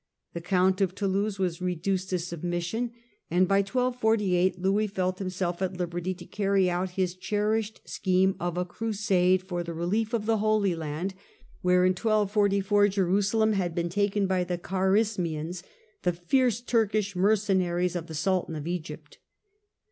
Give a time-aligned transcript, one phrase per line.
[0.33, 2.89] The Count of Toulouse was reduced to submission,
[3.29, 8.35] and by 1248 Louis felt him self at liberty to carry out his cherished scheme
[8.39, 11.13] of a Crusade for the relief of the Holy Land,
[11.61, 15.61] where in 1.244 Jerusalem had been taken by the Charismians,
[16.01, 19.19] the fierce Turkish mercenaries of the Sultan of Egypt.